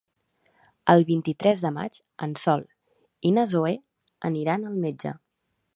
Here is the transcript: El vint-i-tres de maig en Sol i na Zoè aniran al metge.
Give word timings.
El 0.93 1.05
vint-i-tres 1.09 1.61
de 1.67 1.71
maig 1.77 1.99
en 2.27 2.33
Sol 2.47 2.67
i 3.29 3.35
na 3.39 3.47
Zoè 3.55 3.79
aniran 4.33 4.71
al 4.73 4.85
metge. 4.89 5.19